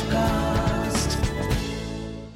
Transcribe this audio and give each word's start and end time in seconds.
Sochcast. 0.00 1.14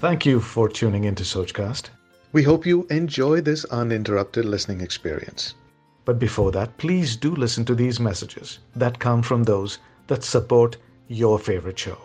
Thank 0.00 0.26
you 0.26 0.40
for 0.40 0.68
tuning 0.68 1.04
into 1.04 1.22
Sochcast. 1.24 1.88
We 2.32 2.42
hope 2.42 2.66
you 2.66 2.86
enjoy 2.90 3.40
this 3.40 3.64
uninterrupted 3.66 4.44
listening 4.44 4.80
experience. 4.82 5.54
But 6.04 6.18
before 6.18 6.52
that, 6.52 6.76
please 6.78 7.16
do 7.16 7.34
listen 7.34 7.64
to 7.66 7.74
these 7.74 7.98
messages 8.00 8.58
that 8.76 8.98
come 8.98 9.22
from 9.22 9.44
those 9.44 9.78
that 10.08 10.22
support 10.24 10.76
your 11.08 11.38
favorite 11.38 11.78
show. 11.78 11.98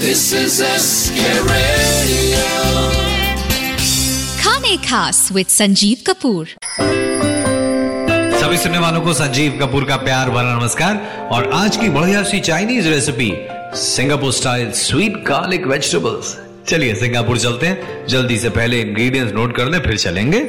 This 0.00 0.32
is 0.32 0.58
SK 0.58 1.20
Radio. 1.52 2.44
खाने 4.42 4.76
खास 4.88 5.28
with 5.32 5.46
Sanjeev 5.46 6.02
Kapoor 6.06 6.46
सभी 8.40 8.56
सुनने 8.62 8.78
वालों 8.78 9.00
को 9.02 9.12
संजीव 9.14 9.58
कपूर 9.60 9.84
का 9.88 9.96
प्यार 10.04 10.30
भरा 10.30 10.58
नमस्कार 10.58 10.96
और 11.32 11.50
आज 11.60 11.76
की 11.76 11.88
बढ़िया 11.96 12.22
सी 12.30 12.40
Chinese 12.48 12.86
recipe 12.86 13.30
Singapore 13.75 14.31
style 14.33 14.71
sweet 14.75 15.13
garlic 15.27 15.65
vegetables 15.67 16.35
चलिए 16.67 16.95
सिंगापुर 16.95 17.37
चलते 17.39 17.67
हैं। 17.67 18.05
जल्दी 18.07 18.37
से 18.37 18.49
पहले 18.49 18.79
इंग्रेडिएंट्स 18.81 19.33
नोट 19.33 19.55
कर 19.57 19.65
लें, 19.65 19.79
फिर 19.79 19.97
चलेंगे। 19.97 20.41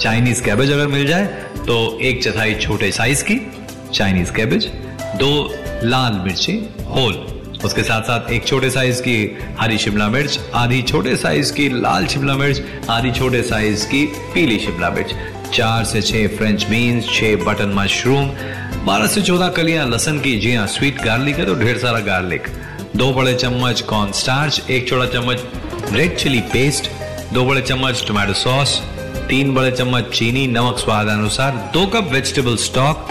चाइनीज़ 0.00 0.42
कैबेज 0.44 0.72
अगर 0.72 0.86
मिल 0.86 1.06
जाए 1.06 1.24
तो 1.66 1.98
एक 2.00 2.22
चौथाई 2.24 2.54
छोटे 2.56 2.90
साइज़ 2.92 3.24
की 3.24 3.40
चाइनीज़ 3.94 4.32
कैबेज 4.32 4.66
दो 5.16 5.32
लाल 5.84 6.20
मिर्ची 6.24 6.58
होल 6.88 7.14
उसके 7.64 7.82
साथ 7.82 8.02
साथ 8.02 8.30
एक 8.32 8.46
छोटे 8.46 8.70
साइज़ 8.70 9.02
की 9.02 9.18
हरी 9.60 9.78
शिमला 9.78 10.08
मिर्च, 10.08 10.38
आधी 10.54 10.82
छोटे 10.82 11.16
साइज़ 11.16 11.52
की 11.52 11.68
लाल 11.80 12.06
शिमला 12.06 12.34
मिर्च, 12.34 12.62
आधी 12.90 13.12
छोटे 13.12 13.42
साइज़ 13.42 13.86
की 13.86 14.06
पीली 14.34 14.58
शिमला 14.58 14.90
मिर्च। 14.90 15.14
चार 15.54 15.84
से 15.84 16.00
छह 16.02 16.26
फ्रेंच 16.36 16.64
बीन्स 16.64 17.08
छह 17.10 17.36
बटन 17.44 17.72
मशरूम 17.74 18.30
बारह 18.84 19.06
से 19.06 19.22
चौदह 19.22 19.48
कलियाँ 19.48 19.86
लसन 19.88 20.18
की 20.20 20.38
जी 20.40 20.54
हाँ 20.54 20.66
स्वीट 20.66 21.02
गार्लिक 21.04 21.38
है 21.38 21.44
तो 21.46 21.54
ढेर 21.54 21.78
सारा 21.78 21.98
गार्लिक 22.00 22.46
दो 22.96 23.12
बड़े 23.14 23.34
चम्मच 23.34 23.80
कॉर्न 23.88 24.12
स्टार्च 24.12 24.70
एक 24.70 24.88
छोटा 24.88 25.06
चम्मच 25.12 25.92
रेड 25.92 26.16
चिली 26.16 26.40
पेस्ट 26.52 26.90
दो 27.34 27.44
बड़े 27.46 27.60
चम्मच 27.62 28.04
टोमेटो 28.06 28.32
सॉस 28.34 28.76
तीन 29.28 29.54
बड़े 29.54 29.70
चम्मच 29.70 30.10
चीनी, 30.14 30.46
नमक 30.46 30.78
स्वाद 30.78 31.08
अनुसार 31.08 31.56
दो 31.74 31.84
कप 31.86 32.08
वेजिटेबल 32.12 32.56
स्टॉक 32.56 33.08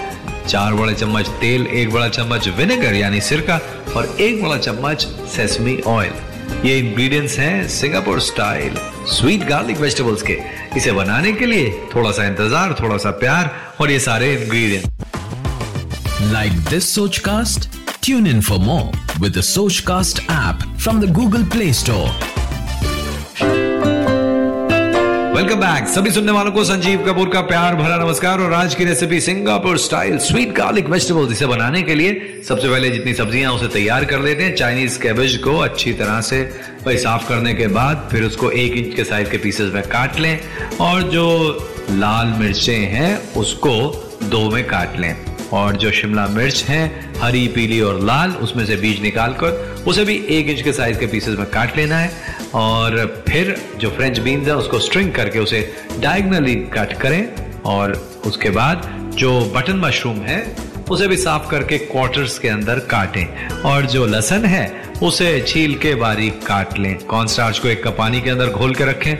चार 0.48 0.74
बड़े 0.74 0.94
चम्मच 0.94 1.28
तेल, 1.42 1.68
एक 1.68 1.92
बड़ा 1.92 2.08
चम्मच 2.10 2.48
विनेगर 2.58 2.94
यानी 2.96 3.22
सिरका, 3.22 3.60
और 3.96 4.16
एक 4.22 4.44
बड़ा 4.44 4.58
चम्मच 4.58 5.08
सेसमी 5.36 5.80
ऑयल 5.88 6.68
ये 6.68 6.78
इंग्रेडिएंट्स 6.80 7.38
हैं 7.40 7.68
Singapore 7.70 8.20
style 8.22 8.78
sweet 9.18 9.48
garlic 9.50 9.78
vegetables 9.78 10.22
के। 10.30 10.38
इसे 10.78 10.92
बनाने 10.92 11.32
के 11.34 11.46
लिए 11.46 11.72
थोड़ा 11.96 12.12
सा 12.12 12.26
इंतज़ार, 12.28 12.76
थोड़ा 12.82 12.98
सा 12.98 13.12
प्यार, 13.24 13.52
और 13.82 13.92
ये 13.92 14.00
सारे 14.00 14.34
ingredient 14.34 14.98
Like 16.32 16.58
this 16.70 16.88
Sochcast? 16.96 17.68
Tune 18.06 18.28
in 18.28 18.42
for 18.42 18.60
more. 18.60 19.09
With 19.20 19.34
the 19.34 19.42
Sochcast 19.42 20.26
app 20.30 20.64
from 20.78 21.02
the 21.02 21.08
Google 21.08 21.46
Play 21.46 21.72
Store. 21.74 22.10
Welcome 25.36 25.60
back 25.60 25.88
सभी 25.88 26.12
सुनने 26.12 26.32
वालों 26.32 26.52
को 26.52 26.64
संजीव 26.64 27.04
कपूर 27.08 27.30
का 27.34 27.42
प्यार 27.42 27.76
भरा 27.76 27.98
नमस्कार 27.98 28.42
और 28.42 28.54
आज 28.54 28.76
की 28.76 28.86
recipe 28.86 29.20
Singapore 29.22 29.78
style 29.78 30.18
sweet 30.18 30.52
garlic 30.56 30.90
vegetable 30.90 31.32
इसे 31.32 31.46
बनाने 31.46 31.82
के 31.84 31.96
लिए 31.96 32.42
सबसे 32.48 32.70
पहले 32.70 32.90
जितनी 32.90 33.14
सब्ज़ियाँ 33.14 33.54
उसे 33.54 33.68
तैयार 33.74 34.06
कर 34.06 34.20
लेते 34.20 34.44
हैं 34.44 34.56
चाइनीज़ 34.56 35.00
कैबेज 35.02 35.38
को 35.44 35.58
अच्छी 35.58 35.94
तरह 35.94 36.22
से 36.30 36.44
भाई 36.86 36.98
साफ़ 36.98 37.28
करने 37.30 37.54
के 37.54 37.68
बाद 37.80 38.08
फिर 38.12 38.24
उसको 38.24 38.52
एक 38.52 38.78
इंच 38.78 38.96
के 38.96 39.04
साइज़ 39.04 39.30
के 39.30 39.38
पीसेस 39.38 39.74
में 39.74 39.84
काट 39.84 40.20
लें 40.20 40.40
और 40.82 41.02
जो 41.12 41.28
लाल 41.92 42.28
मिर्चें 42.40 42.86
हैं, 42.92 43.18
उसको 43.34 43.76
दो 44.24 44.50
में 44.50 44.64
काट 44.68 45.00
लें 45.00 45.29
और 45.54 45.76
जो 45.76 45.92
शिमला 45.92 46.28
मिर्च 46.28 46.64
है, 46.64 47.10
हरी, 47.22 47.48
पीली 47.48 47.82
और 47.82 48.02
लाल, 48.02 48.32
उसमें 48.32 48.66
से 48.66 48.76
बीज 48.76 49.02
निकाल 49.02 49.34
कर 49.34 49.76
उसे 49.88 50.06
भी 50.06 50.26
एक 50.30 50.48
इंच 50.48 50.62
के 50.62 50.74
साइज़ 50.74 51.00
के 51.00 51.06
पीसेस 51.06 51.38
में 51.38 51.50
काट 51.50 51.78
लेना 51.78 51.98
है। 51.98 52.12
और 52.54 53.24
फिर 53.30 53.62
जो 53.78 53.90
फ्रेंच 53.90 54.20
बीन्स 54.20 54.48
है, 54.48 54.56
उसको 54.56 54.80
स्ट्रिंग 54.80 55.14
करके 55.14 55.40
उसे 55.40 55.74
डायगनली 56.00 56.56
कट 56.56 56.94
करें। 56.94 57.50
और 57.62 58.12
उसके 58.26 58.50
बाद 58.50 59.12
जो 59.16 59.42
बटन 59.56 59.76
मशरूम 59.76 60.18
है, 60.18 60.56
उसे 60.92 61.08
भी 61.08 61.18
साफ़ 61.18 61.50
करके 61.50 61.78
क्वार्टर्स 61.78 62.40
के 62.40 62.48
अंदर 62.48 62.80
काटें। 62.80 63.50
और 63.50 63.86
जो 63.86 64.06
लहसन 64.06 64.46
है, 64.46 64.84
उसे 65.04 65.46
छील 65.48 65.76
के 65.76 65.96
बारीक 65.96 66.46
काट 66.46 66.80
लें। 66.80 66.98
कॉर्न 66.98 67.28
स्टार्च 67.28 67.60
को 67.60 67.68
एक 67.68 67.84
कप 67.84 67.98
पानी 67.98 68.22
के 68.22 68.30
अंदर 68.30 68.48
घोल 68.48 68.76
के 68.76 68.86
रखें। 68.86 69.16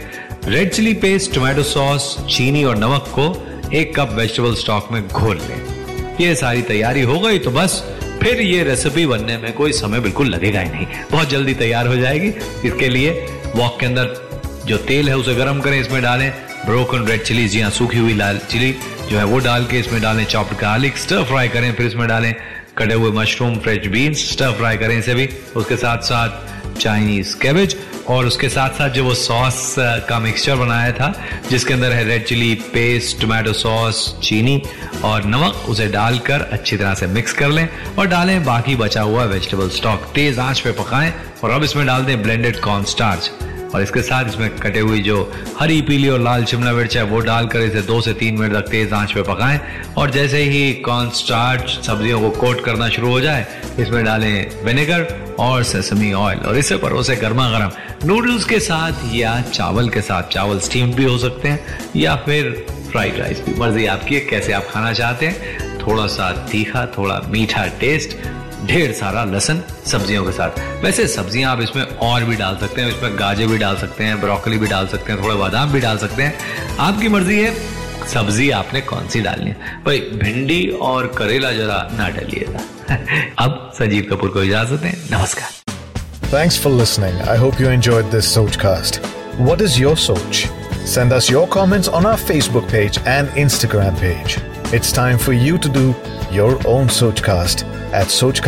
Red 0.52 0.72
chilli 0.72 0.94
paste 0.94 1.36
tomato 1.36 1.64
sauce 1.64 2.18
चीनी 2.30 2.64
और 2.64 2.78
नमक 2.78 3.06
को 3.20 3.48
एक 3.74 3.96
कप 3.96 4.14
वेजिटेबल 4.14 4.56
स्टॉक 4.56 4.88
में 4.92 5.08
घोल 5.08 5.38
लें। 5.38 5.69
ये 6.20 6.34
सारी 6.36 6.62
तैयारी 6.62 7.02
हो 7.02 7.20
गई 7.20 7.40
तो 7.40 7.52
बस 7.52 7.84
फिर 8.22 8.42
ये 8.42 8.64
रेसिपी 8.64 9.06
बनने 9.06 9.38
में 9.38 9.52
कोई 9.54 9.72
समय 9.72 10.00
बिल्कुल 10.00 10.28
लगेगा 10.28 10.60
ही 10.60 10.70
नहीं। 10.70 10.86
बहुत 11.12 11.30
जल्दी 11.30 11.54
तैयार 11.54 11.88
हो 11.88 11.96
जाएगी। 11.96 12.28
इसके 12.68 12.90
लिए 12.90 13.12
वॉक 13.56 13.80
के 13.80 13.86
अंदर 13.86 14.16
जो 14.66 14.78
तेल 14.80 15.10
है 15.10 15.16
उसे 15.18 15.36
गर्म 15.36 15.60
करें, 15.62 15.80
इसमें 15.80 16.02
डालें 16.02 16.32
ब्रोकन 16.66 17.06
रेड 17.08 17.24
चिली 17.24 17.48
जी 17.48 17.62
हाँ 17.62 17.70
सूखी 17.72 17.98
हुई 17.98 18.14
लाल 18.14 18.38
चिली 18.50 18.76
जो 19.10 19.18
है 19.18 19.24
वो 19.24 19.40
डाल 19.40 19.66
के 19.66 19.80
इसमें 19.80 20.02
डालें 20.02 20.24
चॉप्ड 20.26 20.58
गार्लिक 20.62 20.98
स्टर 20.98 21.24
फ्राई 21.24 21.48
करें, 21.48 21.74
फिर 21.74 21.86
इसमें 21.88 22.08
डालें 22.08 22.34
कटे 22.78 22.94
हुए 22.94 23.12
mushroom 23.12 23.58
fresh 23.60 23.88
beans 23.88 24.30
stir 24.32 24.52
fry 24.52 24.78
करें 24.78 24.98
इसे 24.98 25.14
भी। 25.14 25.30
उसके 25.56 25.76
साथ 25.78 26.02
साथ 26.04 26.78
चाइनीज़ 26.80 27.36
कैबेज 27.38 27.76
और 28.10 28.26
उसके 28.26 28.50
साथ 28.50 28.70
साथ 28.70 28.90
जो 28.90 29.04
वो 29.04 29.14
सॉस 29.14 29.76
का 30.10 30.20
मिक्सचर 30.20 30.56
बनाया 30.56 30.92
था, 30.92 31.14
जिसके 31.50 31.74
अंदर 31.74 31.92
है 31.92 32.04
red 32.04 32.26
chilli 32.26 32.54
paste 32.74 33.22
tomato 33.22 33.54
sauce 33.54 34.16
चीनी 34.24 34.62
और 35.04 35.26
नमक, 35.26 35.66
उसे 35.70 35.88
डालकर 35.88 36.42
अच्छी 36.52 36.78
तरह 36.78 36.94
से 36.94 37.08
मिक्स 37.08 37.34
कर 37.34 37.50
लें 37.50 37.68
और 38.00 38.08
डालें 38.08 38.44
बाकी 38.46 38.76
बचा 38.76 39.02
हुआ 39.02 39.24
वेजिटेबल 39.26 39.70
स्टॉक 39.70 40.12
तेज 40.16 40.40
आँच 40.40 40.60
पे 40.60 40.72
पकाएँ 40.72 41.14
और 41.44 41.52
अब 41.52 41.64
इसमें 41.64 41.86
डाल 41.86 42.06
दें 42.06 42.22
ब्लेंडेड 42.24 42.60
कॉर्न 42.60 42.84
स्टार्च 42.86 43.32
और 43.76 43.82
इसके 43.82 44.02
साथ 44.02 44.26
इसमें 44.26 44.50
कटे 44.58 44.80
हुई 44.80 45.02
जो 45.02 45.32
हरी, 45.60 45.82
पीली 45.82 46.10
और 46.10 46.20
लाल 46.20 46.46
शिमला 46.46 46.72
मिर्च 46.74 46.98
है, 46.98 47.04
वो 47.04 47.20
डालकर 47.20 47.60
इसे 47.60 47.82
दो 47.82 48.02
से 48.02 48.14
तीन 48.14 48.38
मिनट 48.38 48.54
तक 48.54 48.70
तेज 48.72 48.94
आँच 48.94 49.12
पे 49.12 49.22
पकाएँ। 49.22 49.60
और 49.98 50.12
जैसे 50.12 50.44
ही 50.44 50.74
कॉर्न 50.74 51.10
स्टार्च 51.10 51.80
सब्जियों 51.86 52.22
को 52.22 52.30
कोट 52.30 52.64
करना 52.64 52.90
शुरू 52.90 53.10
हो 53.10 53.22
जाए, 53.22 53.46
इसमें 53.80 54.04
डालें 54.06 54.66
विनेगर 54.66 55.08
और 55.40 55.64
सेसमी 55.64 56.14
ऑयल 56.14 56.40
और 56.40 56.58
इसे 56.58 56.78
परोसे 56.78 57.16
गर्मा 57.16 57.50
गर्म 57.50 57.72
नूडल्स 58.06 58.46
के 58.46 58.60
साथ 58.60 59.14
या 59.14 59.40
चावल 59.42 59.90
के 59.90 60.02
साथ, 60.02 60.24
चावल 60.24 60.60
स्टीम 60.60 60.94
भी 60.94 61.04
हो 61.04 61.18
सकते 61.18 61.48
हैं, 61.48 61.60
या 61.96 62.16
फिर 62.16 62.66
फ्राइड 62.92 63.20
राइस 63.20 63.42
भी। 63.42 63.60
मर्ज़ी 63.60 63.86
आपकी 63.86 64.16
है, 64.16 64.22
कैसे 64.22 64.54
आप 64.54 64.68
खाना 64.72 64.94
चाहते 64.94 65.26
हैं। 65.26 65.78
थोड़ा 65.80 66.08
सा 66.08 66.32
तीखा, 66.52 66.86
थोड़ा 66.98 67.22
मीठा 67.28 67.66
टेस्ट 67.80 68.18
ढेर 68.68 68.92
सारा 68.94 69.24
लहसन 69.24 69.62
सब्जियों 69.88 70.24
के 70.26 70.32
साथ 70.32 70.84
वैसे 70.84 71.08
सब्ज़ियाँ 71.08 71.52
आप 71.52 71.62
इसमें 71.62 71.84
और 71.84 72.24
भी 72.26 72.36
डाल 72.36 72.58
सकते 72.58 72.82
हैं 72.82 72.90
इसमें 72.90 73.20
गाजर 73.20 73.48
भी 73.48 73.58
डाल 73.58 73.78
सकते 73.78 74.04
हैं 74.04 74.20
ब्रोकली 74.22 74.58
भी 74.58 74.68
डाल 74.68 74.88
सकते 74.88 75.12
हैं 75.12 75.24
थोड़े 75.24 75.36
बादाम 75.36 75.72
भी 75.72 75.80
डाल 75.80 75.98
सकते 75.98 76.24
हैं 76.24 76.78
आपकी 76.88 77.08
मर्ज़ी 77.10 77.40
है 77.40 77.54
सब्ज़ी 78.14 78.50
आपने 78.58 78.82
कौन 78.82 79.08
सी 79.08 79.22
डालनी 79.22 79.50
है 79.50 79.78
भाई 79.86 80.00
भिंडी 80.24 80.66
और 80.82 81.08
करेला 81.18 81.52
जरा 81.52 81.78
ना 81.98 82.10
डालिएगा 82.10 82.98
अब 83.46 83.72
संजीव 83.80 84.08
कपूर 84.12 84.30
को 84.30 84.44
इजाज़त 84.44 84.82
दें 84.82 84.92
नमस्कार 85.18 85.58
Thanks 86.32 86.58
for 86.58 86.70
listening. 86.72 87.16
I 87.24 87.36
hope 87.38 87.60
you 87.60 87.70
enjoyed 87.70 88.12
this 88.12 88.28
Sochcast. 88.32 89.00
What 89.40 89.62
is 89.62 89.80
your 89.80 89.96
Soch? 89.98 90.42
Send 90.86 91.12
us 91.12 91.30
your 91.30 91.48
comments 91.48 91.88
on 91.90 92.06
our 92.06 92.20
Facebook 92.20 92.70
page 92.70 93.00
and 93.08 93.30
Instagram 93.40 93.98
page. 94.00 94.38
It's 94.72 94.92
time 94.94 95.18
for 95.20 95.34
you 95.40 95.58
to 95.60 95.70
do 95.72 95.88
your 96.32 96.52
own 96.68 96.94
Sochcast 97.00 97.69
at 97.96 98.08
सोच 98.08 98.40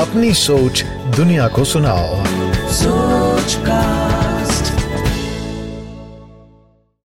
अपनी 0.00 0.32
सोच 0.34 0.82
दुनिया 1.16 1.48
को 1.48 1.64
सुनाओ 1.64 2.24
सोच 2.72 3.54
का 3.60 4.15